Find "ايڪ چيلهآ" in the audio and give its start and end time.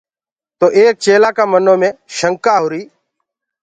0.77-1.29